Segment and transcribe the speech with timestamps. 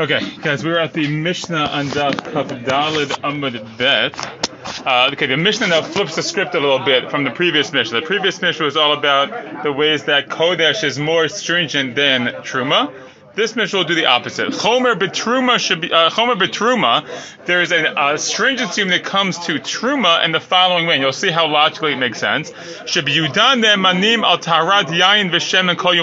[0.00, 4.18] Okay, guys, we were at the Mishnah on Daf Kaf Dalid Amud Bet.
[4.84, 8.00] Uh, okay, the Mishnah now flips the script a little bit from the previous Mishnah.
[8.00, 12.92] The previous Mishnah was all about the ways that Kodesh is more stringent than Truma.
[13.34, 14.50] This Mishnah will do the opposite.
[14.50, 17.04] Chomer betruma should be uh, Chomer betruma.
[17.46, 20.94] There is a, a stringency when it comes to truma in the following way.
[20.94, 22.52] And you'll see how logically it makes sense.
[22.86, 25.94] Should be yudan manim al taharat yain v'shem and kol.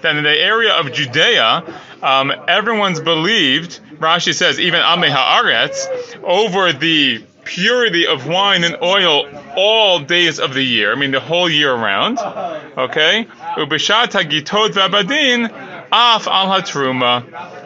[0.00, 1.62] Then in the area of Judea,
[2.02, 3.80] um, everyone's believed.
[3.96, 10.54] Rashi says even Amei Haaretz over the purity of wine and oil all days of
[10.54, 10.92] the year.
[10.92, 12.18] I mean the whole year around.
[12.18, 13.26] Okay.
[13.56, 17.24] Ubishat hagitot v'abadin af al hatruma.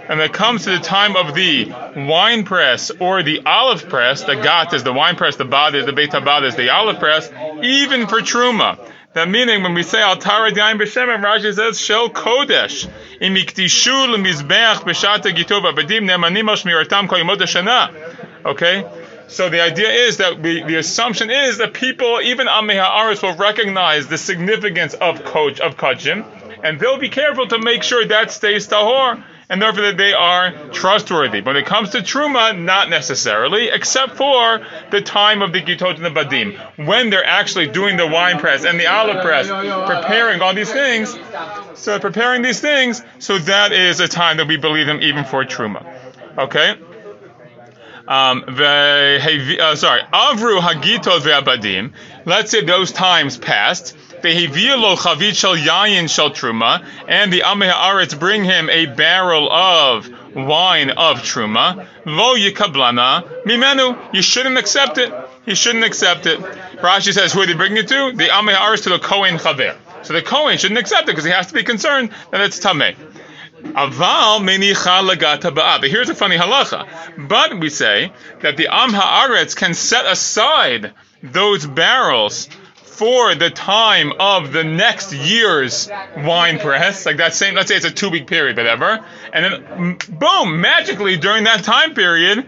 [0.08, 4.34] And it comes to the time of the wine press or the olive press, the
[4.34, 7.30] gat is the wine press, the bad is the beit habad is the olive press,
[7.62, 8.78] even for truma.
[9.14, 12.88] That meaning when we say al tara daim b'shem, Rashi says shel kodesh
[13.20, 18.44] imiktishu lemizbeach b'shata gitov abadim ne'manim al shmiratam shana.
[18.44, 18.84] Okay.
[19.28, 23.36] So the idea is that we, the assumption is that people, even Amei Haaretz, will
[23.36, 26.24] recognize the significance of coach of kachim,
[26.62, 30.52] and they'll be careful to make sure that stays tahor, and therefore that they are
[30.72, 31.40] trustworthy.
[31.40, 36.04] When it comes to truma, not necessarily, except for the time of the gitot and
[36.04, 40.54] the badim, when they're actually doing the wine press and the olive press, preparing all
[40.54, 41.16] these things.
[41.74, 45.44] So preparing these things, so that is a time that we believe them even for
[45.44, 45.86] truma.
[46.36, 46.78] Okay.
[48.06, 51.92] Um, uh, sorry, avru hagitot ve'abadim.
[52.24, 58.18] Let's say those times passed lo chavit shel yayin shel truma, and the Amei Haaretz
[58.18, 61.86] bring him a barrel of wine of truma.
[62.04, 64.14] Lo yikablana mimenu.
[64.14, 65.12] You shouldn't accept it.
[65.46, 66.38] You shouldn't accept it.
[66.40, 68.12] Rashi says, who are they bringing it to?
[68.14, 69.76] The Amei Haaretz to the Kohen Chaver.
[70.02, 72.94] So the Kohen shouldn't accept it because he has to be concerned that it's tameh.
[73.62, 76.86] Aval menicha lagata But here's a funny halacha.
[77.28, 82.48] But we say that the Am Haaretz can set aside those barrels
[82.98, 87.84] for the time of the next year's wine press, like that same, let's say it's
[87.84, 92.44] a two week period, whatever, and then boom, magically during that time period,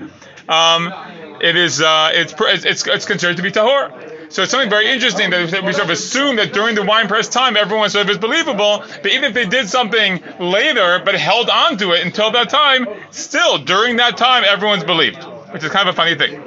[0.48, 0.92] um,
[1.40, 4.32] it is uh, it's, it's it's considered to be tahor.
[4.32, 7.28] So it's something very interesting that we sort of assume that during the wine press
[7.28, 8.84] time, everyone sort of is believable.
[9.02, 12.86] But even if they did something later, but held on to it until that time,
[13.10, 15.22] still during that time, everyone's believed,
[15.52, 16.42] which is kind of a funny thing.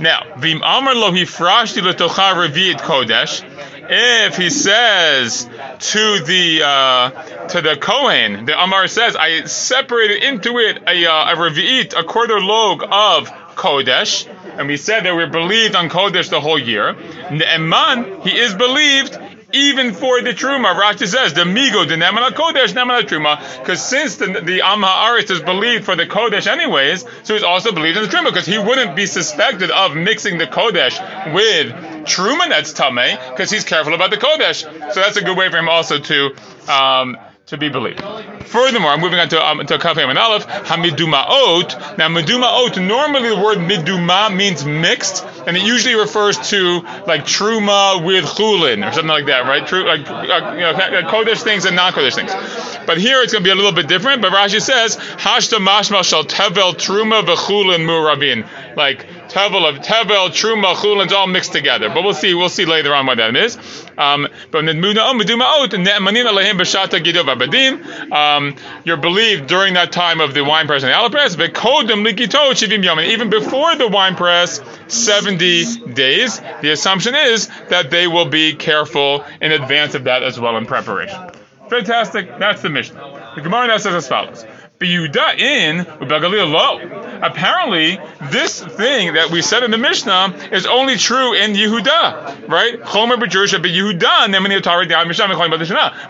[0.00, 3.44] Now, vim amar lo hifrashti letocha revi'it kodesh.
[3.92, 7.10] If he says to the uh,
[7.48, 12.04] to the Kohen, the Amar says, I separated into it a, uh, a revi'it, a
[12.04, 16.94] quarter log of kodesh, and we said that we're believed on kodesh the whole year.
[17.30, 19.18] Ne'eman, he is believed
[19.52, 20.74] even for the truma.
[20.74, 24.84] Rashi says the migo the nemana kodesh nemana truma because since the the am
[25.18, 28.58] is believed for the kodesh anyways, so he's also believed in the truma because he
[28.58, 30.98] wouldn't be suspected of mixing the kodesh
[31.34, 31.72] with
[32.04, 34.62] truma that's tame because he's careful about the kodesh.
[34.92, 36.36] So that's a good way for him also to.
[36.68, 37.16] Um,
[37.50, 38.00] to be believed.
[38.46, 40.46] Furthermore, I'm moving on to um, to Kafim and Aleph.
[40.46, 41.98] Hamidumaot.
[41.98, 42.84] Now, midumaot.
[42.84, 48.86] Normally, the word miduma means mixed, and it usually refers to like truma with chulin
[48.86, 49.66] or something like that, right?
[49.66, 52.32] True, like uh, you know, kodesh things and non-kodesh things.
[52.86, 54.22] But here it's going to be a little bit different.
[54.22, 58.48] But Rashi says hashta mashmal shal tevel truma v'chulin murabin.
[58.76, 61.88] Like tevel of tevel, truma, chulin's all mixed together.
[61.88, 62.34] But we'll see.
[62.34, 63.56] We'll see later on what that is.
[63.96, 64.58] Um, but
[68.12, 71.34] um, you're believed during that time of the wine press and the olive press.
[71.34, 76.40] Even before the wine press, 70 days.
[76.40, 80.66] The assumption is that they will be careful in advance of that as well in
[80.66, 81.18] preparation.
[81.68, 82.38] Fantastic.
[82.38, 83.32] That's the Mishnah.
[83.36, 84.44] The Gemara now says as follows.
[84.80, 85.86] Biyuda in
[86.50, 86.78] lo.
[87.22, 87.98] Apparently,
[88.30, 92.78] this thing that we said in the Mishnah is only true in Yehuda, right?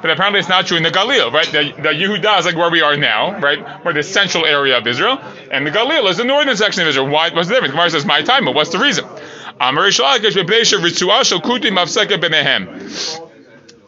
[0.02, 1.46] But apparently, it's not true in the Galil, right?
[1.46, 3.84] The, the Yehuda is like where we are now, right?
[3.84, 5.20] We're the central area of Israel,
[5.50, 7.08] and the Galil is the northern section of Israel.
[7.08, 7.30] Why?
[7.30, 7.72] What's the difference?
[7.72, 9.04] Gemara says, "My time." But what's the reason?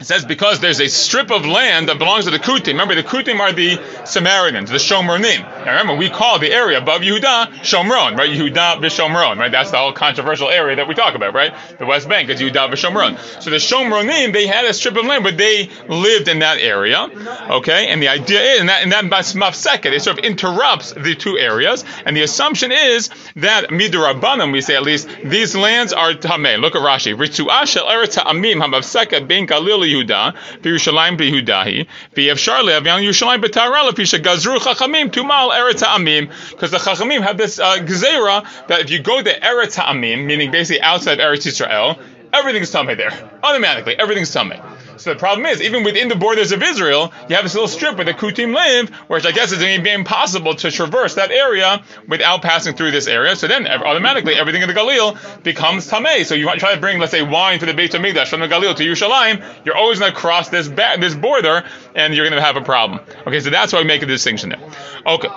[0.03, 2.73] It says because there's a strip of land that belongs to the Kutim.
[2.73, 5.39] Remember, the Kutim are the Samaritans, the Shomronim.
[5.39, 8.29] Now remember, we call the area above Yehuda Shomron, right?
[8.29, 9.49] Yehuda v'Shomron, right?
[9.49, 11.53] That's the whole controversial area that we talk about, right?
[11.79, 13.41] The West Bank is Yehuda v'Shomron.
[13.41, 17.09] So the Shomronim, they had a strip of land, but they lived in that area,
[17.49, 17.87] okay?
[17.87, 21.37] And the idea is, and that, and that mafseka, it sort of interrupts the two
[21.37, 26.59] areas, and the assumption is that midrabanim, we say at least, these lands are tameh.
[26.59, 27.15] Look at Rashi.
[27.15, 34.03] Ritzuah shel eretz ha'amim hamafseka ben galil Yehuda, Yerushalayim Yehudahi, V'Yevshar Le'Avian Yerushalayim B'Tara Lefi
[34.03, 39.01] Shegazru Chachamim Tumal Eretz Ha'amim, because the Chachamim have this uh, gezerah that if you
[39.01, 41.99] go to Eretz Ha'amim, meaning basically outside Eretz Israel,
[42.33, 43.11] everything's tummy there.
[43.43, 44.59] Automatically, everything's tummy.
[44.97, 47.95] So the problem is, even within the borders of Israel, you have this little strip
[47.95, 51.31] where the Kutim live, which I guess is going to be impossible to traverse that
[51.31, 53.35] area without passing through this area.
[53.35, 56.25] So then automatically everything in the Galil becomes Tameh.
[56.25, 58.75] So you try to bring, let's say, wine to the Beit HaMikdash from the Galil
[58.75, 61.63] to Yerushalayim, you're always going to cross this ba- this border
[61.95, 62.99] and you're going to have a problem.
[63.27, 64.61] Okay, so that's why we make a distinction there.
[65.05, 65.29] Okay.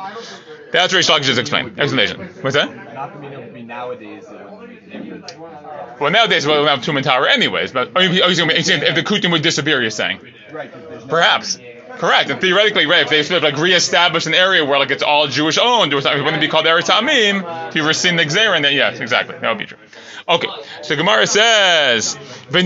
[0.73, 1.79] That's Reish Lakish just explained.
[1.79, 2.29] Explanation.
[2.43, 2.94] What's that?
[2.94, 3.20] Not
[3.67, 4.25] nowadays.
[6.00, 7.72] Well, nowadays we don't have Tumen Tower anyways.
[7.72, 10.20] But you're saying if the Kutim would disappear, you're saying?
[10.52, 10.70] Right.
[11.08, 11.58] Perhaps.
[11.98, 12.31] Correct.
[12.31, 15.28] And theoretically, right, if they sort of like reestablish an area where like it's all
[15.28, 17.69] Jewish owned something, wouldn't be called Eretz Amim?
[17.69, 19.37] If you rescind the Gzerin, then yes, exactly.
[19.38, 19.78] That would be true.
[20.28, 20.49] Okay.
[20.82, 22.20] So Gemara says, uh.
[22.50, 22.58] So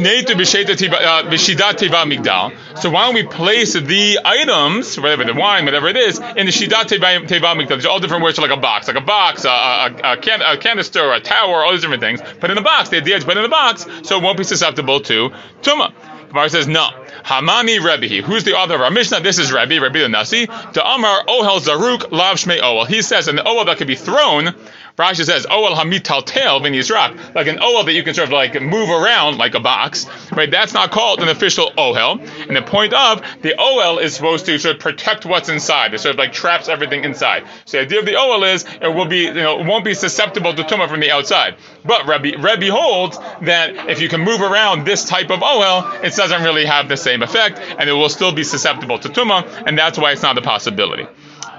[2.90, 6.86] why don't we place the items, whatever the wine, whatever it is, in the shidat
[6.86, 7.68] tiva migdal?
[7.68, 10.40] There's all different words for like a box, like a box, a, a, a, can,
[10.40, 12.22] a canister, a tower, all these different things.
[12.22, 12.88] Put in a box.
[12.88, 15.28] The idea is put in a box so it won't be susceptible to
[15.60, 15.92] tuma.
[16.28, 16.88] Gemara says no.
[17.24, 18.24] Hamami Rebbe.
[18.24, 19.20] Who's the author of our Mishnah?
[19.20, 20.46] This is Rebbe, Rebbe the Nasi.
[20.46, 22.86] To Amar Ohel Zaruk Lav Shmei.
[22.86, 24.54] He says an Ohel that could be thrown.
[25.00, 27.34] Rashi says Ohel Hamital Tel V'Nizrak.
[27.34, 30.06] Like an Ohel that you can sort of like move around like a box.
[30.30, 30.50] Right?
[30.50, 32.20] That's not called an official Ohel.
[32.46, 35.94] And the point of the Ohel is supposed to sort of protect what's inside.
[35.94, 37.44] It sort of like traps everything inside.
[37.64, 39.94] So the idea of the Ohel is it will be, you know, it won't be
[39.94, 41.56] susceptible to tumah from the outside.
[41.84, 46.42] But Rebbe holds that if you can move around this type of Ohel, it doesn't
[46.42, 49.98] really have the same effect, and it will still be susceptible to tumah, and that's
[49.98, 51.06] why it's not a possibility.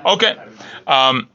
[0.05, 0.35] Okay.
[0.85, 1.27] Um,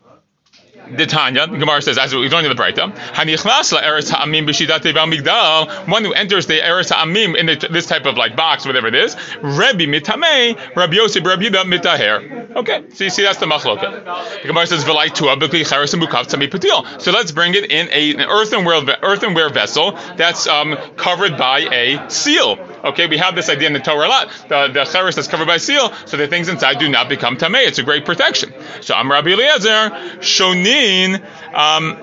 [0.90, 4.46] the Tanya, the Gemara says, as we learned in the Breita, Hanichnas la eretz ha'amim
[4.46, 8.66] b'shidat migdal, one who enters the eretz ha'amim in the, this type of like box,
[8.66, 12.56] whatever it is, Rebbe mitamei, Rabbi Yosef, Rabbi Yehuda mitaher.
[12.56, 14.42] Okay, so you see that's the machloka.
[14.42, 17.00] The Gemara says, v'lai tuah b'kli bukav tzami patil.
[17.00, 22.10] So let's bring it in a, an earthenware, earthenware vessel that's um, covered by a
[22.10, 22.56] seal.
[22.84, 24.28] Okay, we have this idea in the Torah a lot.
[24.48, 27.66] The, the cheres is covered by seal, so the things inside do not become tamei.
[27.66, 28.52] It's a great protection.
[28.80, 29.90] So I'm Rabbi Eliezer,
[30.20, 31.22] shonin,
[31.54, 31.96] um,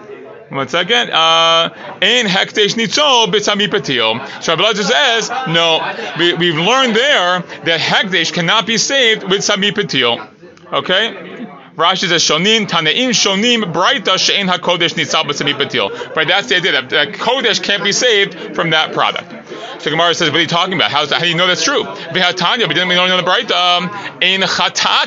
[0.49, 1.11] one second.
[1.11, 1.69] Uh,
[2.01, 4.43] Ein hekdesh nitzol b'tzami patil.
[4.43, 5.79] So Rabbi Eliezer says, no,
[6.17, 10.27] we, we've learned there that hekdesh cannot be saved with sami patil.
[10.71, 11.47] Okay?
[11.75, 16.15] Rashi says shonin taneim shonim braita she'en hakodesh nitzal b'tzami patil.
[16.15, 19.32] Right, that's the idea that, that kodesh can't be saved from that product.
[19.79, 20.91] So Gemara says, what are you talking about?
[20.91, 21.15] How's that?
[21.15, 21.83] How do you know that's true?
[21.83, 23.23] But didn't we learn in the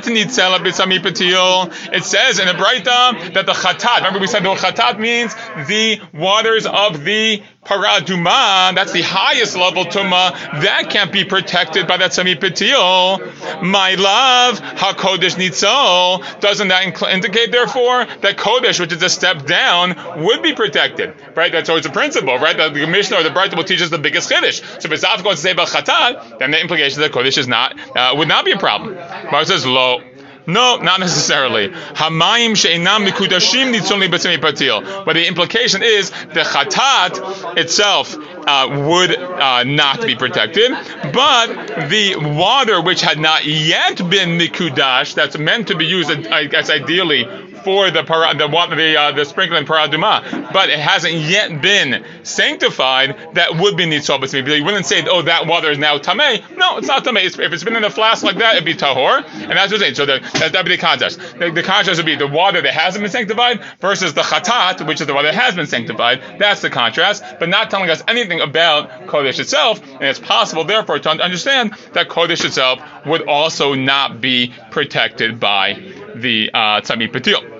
[0.06, 1.92] nitzela b'tzami.
[1.92, 3.96] It says in the Braita that the chatat.
[3.98, 5.34] Remember we said the chatat means
[5.66, 8.74] the waters of the paraduma.
[8.74, 10.32] That's the highest level tuma.
[10.62, 13.62] That can't be protected by that sami patil.
[13.62, 16.40] My love, hakodesh nitzol.
[16.40, 21.14] Doesn't that inc- indicate, therefore, that kodesh, which is a step down, would be protected?
[21.34, 21.52] Right.
[21.52, 22.56] That's always a principle, right?
[22.56, 24.60] The Mishnah or the Braita will teach us the biggest chiddush.
[24.80, 27.78] So if it's going to say about chatat, then the implication that kodesh is not
[27.96, 28.94] uh, would not be a problem.
[29.30, 30.00] Mar says lo.
[30.46, 31.68] No, not necessarily.
[31.68, 35.04] Hamayim she'inam mikudashim nitzonli b'tzemi patil.
[35.04, 38.16] But the implication is the chatat itself
[38.46, 40.70] uh, would uh, not be protected,
[41.12, 46.10] but the water which had not yet been mikudash, that's meant to be used,
[46.50, 47.24] guess, ideally
[47.66, 53.34] for the para, the the, uh, the sprinkling paraduma, but it hasn't yet been sanctified,
[53.34, 54.56] that would be nitzol b'tzemi.
[54.56, 56.56] You wouldn't say, oh, that water is now tameh.
[56.56, 57.24] No, it's not tameh.
[57.24, 59.80] It's, if it's been in a flask like that, it'd be tahor, and that's what
[59.82, 59.94] I'm saying.
[59.96, 61.18] So the, that would be the contrast.
[61.18, 65.00] The, the contrast would be the water that hasn't been sanctified versus the chatat, which
[65.00, 66.22] is the water that has been sanctified.
[66.38, 69.82] That's the contrast, but not telling us anything about kodesh itself.
[69.82, 75.74] And it's possible, therefore, to understand that kodesh itself would also not be protected by
[76.14, 77.55] the uh, tzami patil.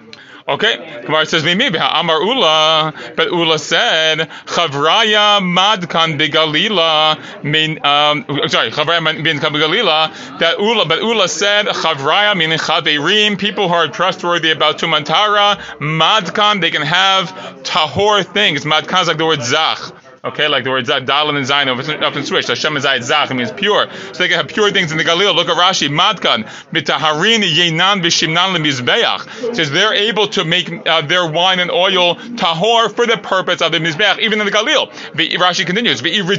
[0.48, 7.42] Okay, Gemara says maybe Amar Ula, but Ula said Chavraya Madkan Bigalila.
[7.42, 10.38] Mean, um, sorry, Chavraya Madkan Bigalila.
[10.38, 15.56] That Ula, but Ula said Chavraya meaning Chaverim, people who are trustworthy about Tumantara.
[15.80, 17.30] Madkan, they can have
[17.64, 18.64] tahor things.
[18.64, 19.80] Madkan is like the word zach.
[20.26, 22.48] Okay, like the word Dalan and Zayin often switched.
[22.48, 23.88] Hashem Zayit Zach means pure.
[24.12, 25.36] So they can have pure things in the Galil.
[25.36, 29.54] Look at Rashi, Madkan, Mitaharin Yenan Vishimnan Lemizbeach.
[29.54, 33.70] Says they're able to make uh, their wine and oil tahor for the purpose of
[33.70, 34.90] the Mizbeach, even in the Galil.
[35.14, 36.02] Rashi continues.
[36.04, 36.32] If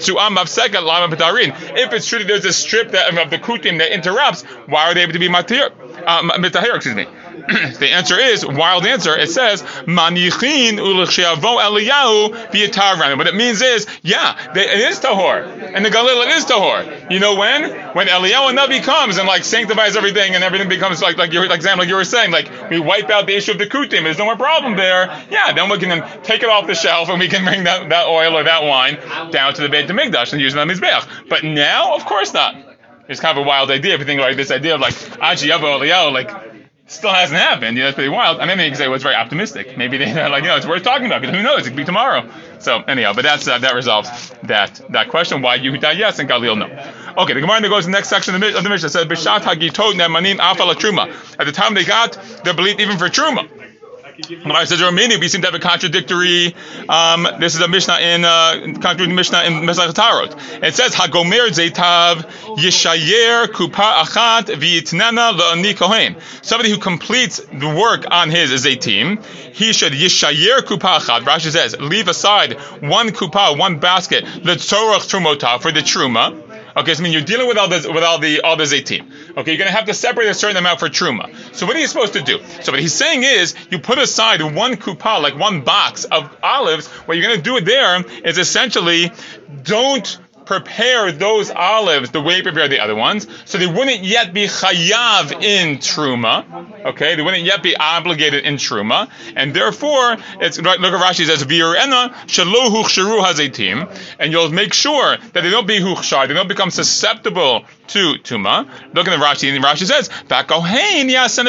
[1.93, 5.03] it's true that there's a strip that, of the Kutim that interrupts, why are they
[5.03, 5.71] able to be matir?
[6.05, 7.07] mitaher, excuse me.
[7.79, 9.15] the answer is wild answer.
[9.17, 15.73] It says manichin ulichshiavo eliyahu v'yitar What it means is, yeah, they, it is tahor,
[15.73, 17.09] and the galil it is tahor.
[17.09, 17.63] You know when?
[17.93, 21.61] When Eliyahu Navi comes and like sanctifies everything, and everything becomes like like you like
[21.61, 24.03] Sam, like you were saying, like we wipe out the issue of the kutim.
[24.03, 25.07] There's no more problem there.
[25.29, 28.07] Yeah, then we can take it off the shelf and we can bring that, that
[28.07, 28.97] oil or that wine
[29.31, 31.07] down to the Beit Hamikdash and use it on mizbeach.
[31.29, 32.55] But now, of course not.
[33.07, 35.49] It's kind of a wild idea if you think like this idea of like Aji
[35.49, 36.56] Eliyahu, like
[36.87, 37.77] still hasn't happened.
[37.77, 38.39] Yeah, that's pretty wild.
[38.39, 39.77] I mean, you can say well, it's very optimistic.
[39.77, 41.65] Maybe they're like, you know, it's worth talking about because who knows?
[41.65, 42.29] It could be tomorrow.
[42.59, 45.41] So anyhow, but that's uh, that resolves that that question.
[45.41, 46.65] Why you Yehuda yes and Galil no.
[47.23, 48.89] Okay, the Gemara goes to the next section of the, of the Mishnah.
[48.89, 51.09] says Bishat Hagitot Nemanim Afal Truma.
[51.39, 52.13] At the time they got,
[52.43, 53.49] they believed even for Truma.
[54.17, 56.55] Gemara says Romania, we seem to have a contradictory.
[56.89, 60.65] Um, this is a Mishnah in uh, contradictory Mishnah in Mesach Tarot.
[60.65, 62.23] It says Hagomer Zeitav
[62.57, 66.15] Yishayer Kupa Achat V'Yitnana La'ani Kohen.
[66.41, 71.21] Somebody who completes the work on his Zaitim, he should Yishayer Kupa Achat.
[71.21, 76.46] Rashi says, leave aside one kupa, one basket, the Tzorach Trumota for the Truma.
[76.77, 78.67] Okay, so I mean you're dealing with all the with all the all the.
[78.67, 81.33] Okay, you're gonna have to separate a certain amount for truma.
[81.55, 82.39] So what are you supposed to do?
[82.61, 86.87] So what he's saying is you put aside one kupa, like one box of olives.
[86.87, 89.11] What you're gonna do there is essentially
[89.63, 94.33] don't prepare those olives the way you prepare the other ones, so they wouldn't yet
[94.33, 96.85] be chayav in truma.
[96.85, 101.43] Okay, they wouldn't yet be obligated in truma, and therefore it's look at Rashi says
[101.43, 106.47] v'yurena shelo huchsharu hazetim, and you'll make sure that they don't be huchshar, they don't
[106.47, 108.67] become susceptible to tuma.
[108.93, 110.09] Look at the Rashi, and Rashi says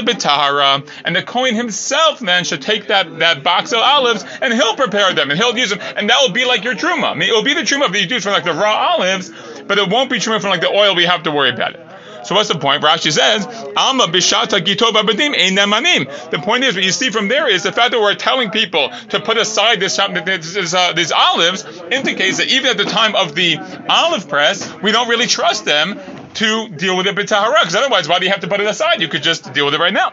[0.00, 4.76] betahara, and the Kohen himself then should take that that box of olives and he'll
[4.76, 7.10] prepare them and he'll use them, and that will be like your truma.
[7.10, 9.30] I mean, it will be the truma that you do from like the raw olives,
[9.66, 10.94] but it won't be truma from like the oil.
[10.94, 11.88] We have to worry about it.
[12.24, 12.82] So what's the point?
[12.82, 16.30] Rashi says, Alma bishata gitov abadim nemanim.
[16.30, 18.90] The point is, what you see from there is the fact that we're telling people
[19.10, 23.34] to put aside this, this uh, these olives indicates that even at the time of
[23.34, 23.56] the
[23.88, 25.98] olive press, we don't really trust them
[26.38, 29.00] to deal with it b'tahara, because otherwise, why do you have to put it aside?
[29.00, 30.12] You could just deal with it right now.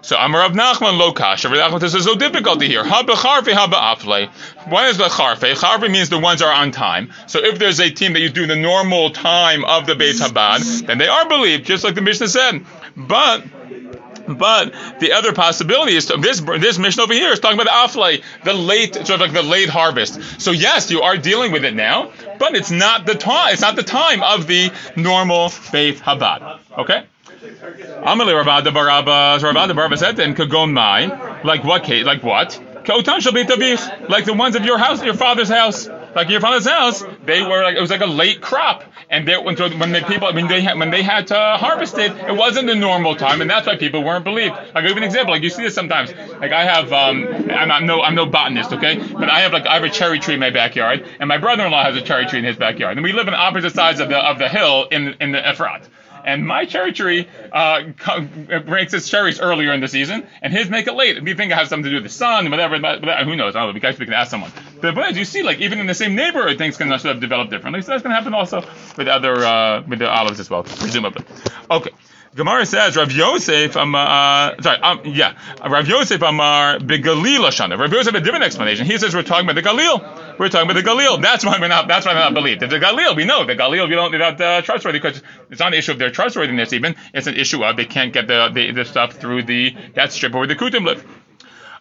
[0.00, 1.48] So Amar Rav Nachman lo kasha.
[1.48, 2.84] Rav Nachman says there's no difficulty here.
[2.84, 4.30] Ha becharfe, ha be'afle.
[4.70, 5.54] One is becharfe.
[5.54, 7.12] Charfe means the ones are on time.
[7.26, 10.86] So if there's a team that you do the normal time of the Beit Habad,
[10.86, 12.64] then they are believed, just like the Mishnah said.
[12.96, 13.44] But
[14.36, 18.22] but the other possibility is this this mission over here is talking about the afle,
[18.44, 20.40] the late sort of like the late harvest.
[20.40, 23.52] So yes, you are dealing with it now, but it's not the time.
[23.52, 26.60] It's not the time of the normal Beit Habad.
[26.76, 27.04] Okay.
[27.40, 32.60] Amalei Ravada Barabas, Ravada Barabas said then Kagon Mai, like what like what?
[32.84, 33.44] Kautan shall be
[34.08, 35.88] like the ones of your house, your father's house.
[36.18, 39.36] Like your father's house, they were like it was like a late crop, and they,
[39.36, 42.66] when, when the people when they had, when they had to harvest it, it wasn't
[42.66, 44.52] the normal time, and that's why people weren't believed.
[44.74, 45.32] I'll give you an example.
[45.32, 46.12] Like you see this sometimes.
[46.40, 49.64] Like I have, um, I'm not no I'm no botanist, okay, but I have like
[49.68, 52.40] I have a cherry tree in my backyard, and my brother-in-law has a cherry tree
[52.40, 55.14] in his backyard, and we live on opposite sides of the of the hill in
[55.20, 55.86] in the Efrat.
[56.28, 60.92] And my cherry tree uh, its cherries earlier in the season, and his make it
[60.92, 61.22] late.
[61.22, 62.78] We think it has something to do with the sun, whatever.
[62.78, 63.56] But, who knows?
[63.56, 63.80] I don't know.
[63.80, 64.52] Guys, we can ask someone.
[64.82, 67.80] But, you see, like even in the same neighborhood, things can sort of develop differently.
[67.80, 68.60] So that's going to happen also
[68.98, 71.24] with other uh, with the olives as well, presumably.
[71.70, 71.92] Okay.
[72.34, 74.52] Gemara says Rav Yosef Amar.
[74.58, 75.32] Uh, sorry, um, yeah,
[75.66, 77.78] Rav Yosef Amar Begalil Ashana.
[77.78, 78.84] Rav Yosef a different explanation.
[78.84, 80.27] He says we're talking about the Galil.
[80.38, 81.20] We're talking about the Galil.
[81.20, 81.88] That's why we're not.
[81.88, 82.62] That's why we're not believed.
[82.62, 83.88] If the Galil, we know the Galil.
[83.88, 84.12] We don't.
[84.12, 86.72] They're not uh, trustworthy because it's not an issue of their trustworthiness.
[86.72, 90.12] Even it's an issue of they can't get the the, the stuff through the that
[90.12, 91.04] strip where the kutim live.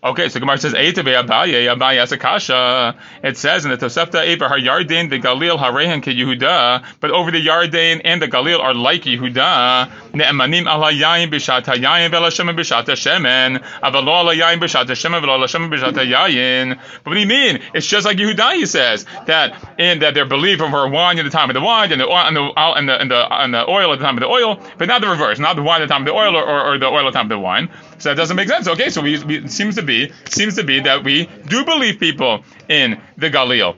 [0.03, 2.95] Okay, so Gemara says Eitave Abaye Abaye Asakasha.
[3.23, 7.31] It says in the Tosefta Eber Har Yarden the Galil Harehen Ke Yehuda, but over
[7.31, 9.89] the Yarden and the Galil are like Yehuda.
[10.13, 15.45] Ne'emanim ala yayin b'shat hayayin v'ala shemen b'shat shemen, avalo ala yayin b'shat shemen v'ala
[15.45, 16.77] shemen b'shat yayin.
[16.77, 17.59] But what do you mean?
[17.73, 18.53] It's just like Yehuda.
[18.53, 21.91] He says that in that they're believed for wine at the time of the wine
[21.91, 24.21] and the and the and the and the, and the oil at the time of
[24.21, 26.35] the oil, but not the reverse, not the wine at the time of the oil
[26.35, 27.69] or, or, or the oil at the time of the wine.
[27.97, 28.67] So that doesn't make sense.
[28.67, 31.99] Okay, so we, we, it seems to be seems to be that we do believe
[31.99, 33.75] people in the Galil.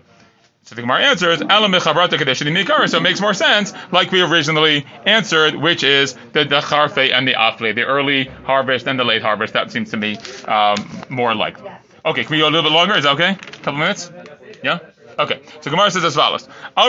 [0.63, 6.13] So the Gemara answers, So it makes more sense, like we originally answered, which is
[6.34, 9.54] the, the charfe and the afle, the early harvest and the late harvest.
[9.54, 10.75] That seems to me um,
[11.10, 11.72] more likely.
[12.06, 12.96] Okay, can we go a little bit longer?
[12.96, 13.32] Is that okay?
[13.32, 14.12] A couple minutes?
[14.63, 14.78] Yeah?
[15.18, 16.48] Okay, so Gemara says as follows.
[16.78, 16.88] So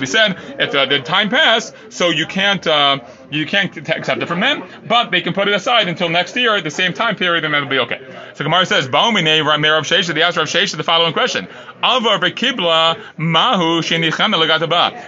[0.00, 3.00] we said if uh, the time passed, so you can't uh,
[3.32, 6.54] you can't accept it from them, but they can put it aside until next year
[6.56, 8.00] at the same time period, and then it'll be okay.
[8.34, 11.48] So Gemara says, "Baumine Rav Sheshet." They asked Rav Sheshet the following question:
[11.82, 13.82] Avar bekibla mahu.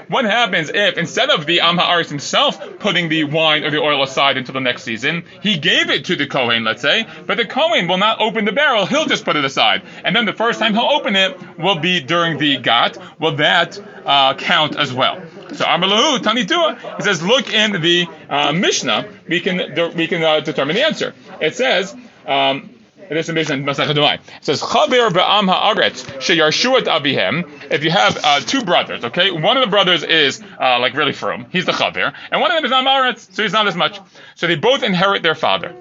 [0.09, 4.03] What happens if instead of the Am Haaretz himself putting the wine or the oil
[4.03, 7.45] aside until the next season, he gave it to the Kohen, let's say, but the
[7.45, 10.59] Kohen will not open the barrel; he'll just put it aside, and then the first
[10.59, 12.97] time he'll open it will be during the gat.
[13.19, 15.23] Will that uh, count as well?
[15.53, 20.41] So Amalahu Tanitua, he says, look in the uh, Mishnah, we can we can uh,
[20.41, 21.15] determine the answer.
[21.41, 21.95] It says.
[22.27, 22.71] Um,
[23.11, 27.71] this is Mishnah Masachet It says Chaver be'am haaretz sheyarshuat abihem.
[27.71, 31.13] If you have uh, two brothers, okay, one of the brothers is uh, like really
[31.13, 33.77] firm, he's the Chaver, and one of them is not haaretz, so he's not as
[33.77, 34.01] much.
[34.37, 35.75] So they both inherit their father.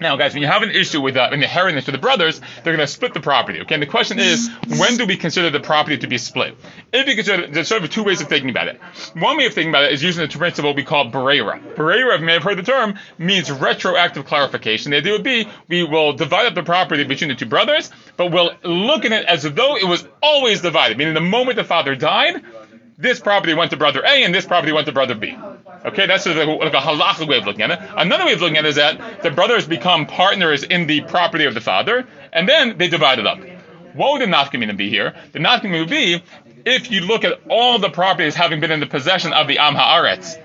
[0.00, 2.86] Now, guys, when you have an issue with uh, inheritance to the brothers, they're going
[2.86, 3.60] to split the property.
[3.62, 6.56] Okay, and the question is, when do we consider the property to be split?
[6.92, 8.80] If you consider, there's sort of two ways of thinking about it.
[9.14, 11.74] One way of thinking about it is using the principle we call Barera.
[11.74, 14.92] Barera, if you may have heard the term, means retroactive clarification.
[14.92, 18.30] The idea would be we will divide up the property between the two brothers, but
[18.30, 20.96] we'll look at it as though it was always divided.
[20.96, 22.44] Meaning, the moment the father died,
[22.98, 25.38] this property went to brother A and this property went to brother B.
[25.84, 27.78] Okay, that's sort of like a, halachic way of looking at it.
[27.96, 31.44] Another way of looking at it is that the brothers become partners in the property
[31.44, 33.38] of the father, and then they divide it up.
[33.94, 35.14] What would the nafkamina be here?
[35.32, 36.22] The nafkamina would be
[36.66, 39.74] if you look at all the properties having been in the possession of the Am
[39.74, 40.36] Haaretz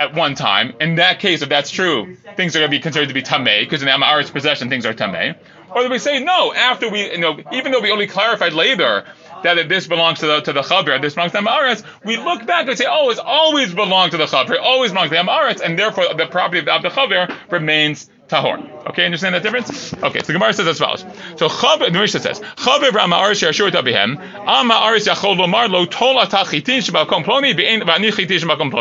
[0.00, 0.74] at one time.
[0.80, 3.60] In that case, if that's true, things are going to be considered to be tamei
[3.60, 5.36] because in the Am Haaretz possession, things are tamei.
[5.70, 6.52] Or do we say no?
[6.52, 9.04] After we, you know, even though we only clarified later
[9.44, 12.46] that this belongs to the to the chaver, this belongs to the Amaretz, we look
[12.46, 15.60] back and say, oh, it's always belonged to the chaver, always belongs to the Amaretz,
[15.60, 18.74] and therefore the property of the chaver remains tahor.
[18.88, 19.94] Okay, understand that difference?
[19.94, 21.04] Okay, so Gemara says as follows.
[21.36, 27.24] So the Mishnah says, Chaviv Rama'aris Yashur Tabihem, Ama'aris Yachol Lomar Lo Tol Atachitin Shemakom
[27.24, 28.74] Ploni Be'en V'ani Chitin Shemakom.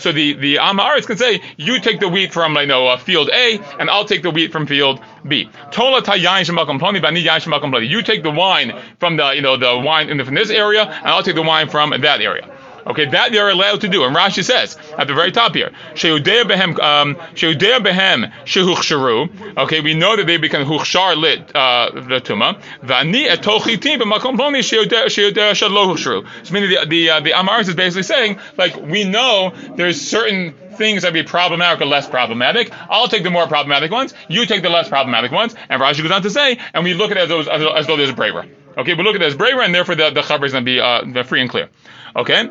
[0.00, 3.30] So the the Ama'aris can say, you take the wheat from, you know, uh, field
[3.30, 5.50] A, and I'll take the wheat from field B.
[5.72, 7.88] Tola Tayayin Shemakom Ploni V'ani Yayin Shemakom Ploni.
[7.88, 10.82] You take the wine from the, you know, the wine in the, from this area,
[10.84, 12.48] and I'll take the wine from that area.
[12.88, 14.04] Okay, that they're allowed to do.
[14.04, 19.56] And Rashi says at the very top here, Sheudea behem, um, behem shehuchsharu.
[19.58, 22.60] Okay, we know that they become huchshar lit uh, the tuma.
[22.82, 26.26] Vani etochitim b'makom ploni sheudea shalohuchsharu.
[26.46, 30.54] So meaning the the uh, the Amaris is basically saying like we know there's certain
[30.78, 32.70] things that be problematic or less problematic.
[32.88, 34.14] I'll take the more problematic ones.
[34.28, 35.54] You take the less problematic ones.
[35.68, 37.96] And Rashi goes on to say, and we look at it as, those, as, though
[37.96, 38.46] there's a braver.
[38.78, 40.80] Okay, we look at it as braver, and therefore the, the is going to be
[40.80, 41.68] uh, free and clear.
[42.16, 42.48] Okay,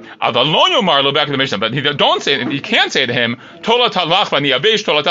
[1.13, 3.89] back to the Mishnah, but he don't say you can't say to him Tola
[4.51, 5.03] Abesh Tola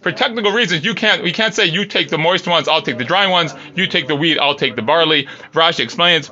[0.00, 2.98] For technical reasons, you can't we can't say you take the moist ones, I'll take
[2.98, 3.54] the dry ones.
[3.74, 5.26] You take the wheat, I'll take the barley.
[5.52, 6.30] Rashi explains.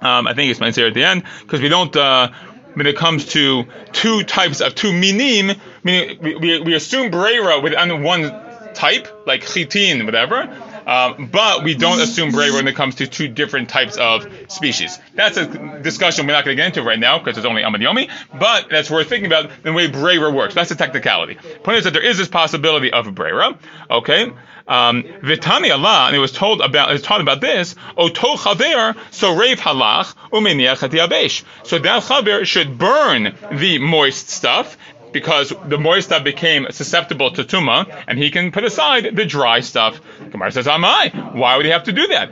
[0.00, 1.94] Um, I think he explains here at the end because we don't.
[1.94, 2.30] Uh,
[2.74, 7.60] when it comes to two types of two minim, meaning we, we, we assume brera
[7.60, 8.30] with one
[8.74, 10.48] type, like chitin, whatever,
[10.88, 14.98] um, but we don't assume brera when it comes to two different types of species.
[15.14, 18.10] That's a discussion we're not going to get into right now because it's only amadiomi,
[18.38, 20.54] but that's worth thinking about the way brera works.
[20.54, 21.36] That's a technicality.
[21.62, 23.58] Point is that there is this possibility of brera,
[23.90, 24.32] okay?
[24.66, 28.96] Um, Vitani Allah, and it was told about, it was taught about this, Oto chaver,
[29.10, 34.76] so rave halach, umeniach So that chaver should burn the moist stuff,
[35.12, 39.60] because the moist stuff became susceptible to tuma, and he can put aside the dry
[39.60, 40.00] stuff.
[40.30, 42.30] Gemara says, Amai, why would he have to do that?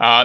[0.00, 0.22] Uh,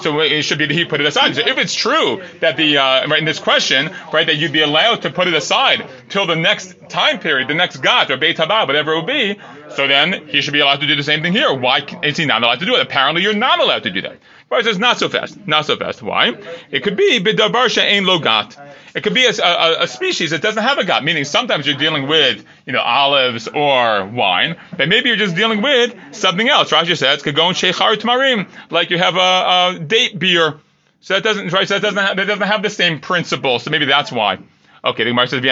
[0.00, 1.34] so it should be that he put it aside.
[1.34, 4.60] So if it's true that the uh, right in this question, right, that you'd be
[4.60, 8.36] allowed to put it aside till the next time period, the next gat or beit
[8.36, 9.38] haba, whatever it will be,
[9.74, 11.52] so then he should be allowed to do the same thing here.
[11.54, 12.80] Why is he not allowed to do it?
[12.80, 14.18] Apparently, you're not allowed to do that.
[14.50, 16.02] Right, says not so fast, not so fast.
[16.02, 16.34] Why?
[16.70, 18.58] It could be bidabarsha ein logat.
[18.94, 21.76] It could be a, a, a, species that doesn't have a gat, meaning sometimes you're
[21.76, 26.70] dealing with, you know, olives or wine, but maybe you're just dealing with something else.
[26.70, 30.58] Rashi says, could go in sheikhar tamarim, like you have a, a, date beer.
[31.02, 33.70] So that doesn't, right, so that doesn't have, that doesn't have the same principle, so
[33.70, 34.38] maybe that's why.
[34.82, 35.42] Okay, the Gemara says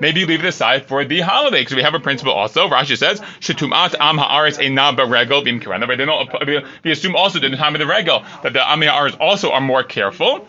[0.00, 2.68] Maybe you leave it aside for the holiday because we have a principle also.
[2.68, 6.64] Rashi says shetumat am haaretz eina beregel bim kirana.
[6.84, 9.60] We assume also in the time of the regel that the am haaretz also are
[9.60, 10.46] more careful.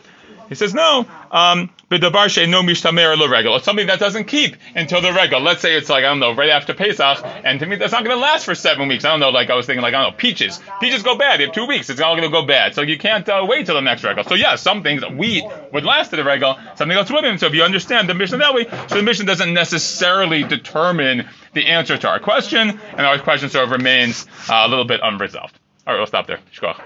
[0.50, 1.06] He says no.
[1.32, 3.56] Um, B'dabar no mishtamer lo regal.
[3.56, 5.40] It's something that doesn't keep until the regal.
[5.40, 8.04] Let's say it's like I don't know, right after Pesach, and to me that's not
[8.04, 9.06] going to last for seven weeks.
[9.06, 9.30] I don't know.
[9.30, 10.60] Like I was thinking, like I don't know, peaches.
[10.80, 11.40] Peaches go bad.
[11.40, 11.90] They have two weeks.
[11.90, 12.74] It's all going to go bad.
[12.74, 14.24] So you can't uh, wait till the next regal.
[14.24, 16.58] So yeah, some things wheat would last to the regal.
[16.76, 17.40] Something else wouldn't.
[17.40, 21.68] So if you understand the mission that way, so the mission doesn't necessarily determine the
[21.68, 25.58] answer to our question, and our question sort of remains uh, a little bit unresolved.
[25.86, 26.40] All right, we'll stop there.
[26.52, 26.82] Shkoch.